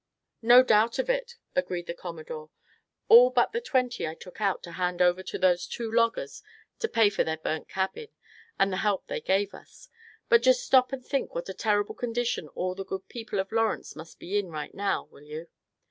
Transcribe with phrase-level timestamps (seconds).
[0.41, 2.49] "No doubt of it," agreed the Commodore,
[3.07, 6.41] "all but the twenty I took out to hand over to those two loggers
[6.79, 8.07] to pay for their burnt cabin,
[8.57, 9.89] and the help they gave us.
[10.27, 13.95] But just stop and think what a terrible condition all the good people of Lawrence
[13.95, 15.49] must be in right now, will you?